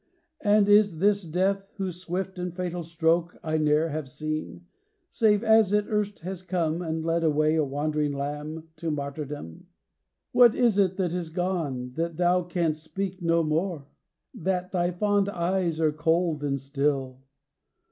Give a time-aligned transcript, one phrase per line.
[0.43, 4.65] And is this death, whose swift and fatal stroke 1 ne'er have seen,
[5.11, 9.67] save as it erst has come And led away a wandering lamb to martyrdom?
[9.67, 9.67] XI.
[10.31, 13.85] "What is it that is gone, that thou canst speak No more?
[14.33, 17.19] that thy fond eyes are cold and still?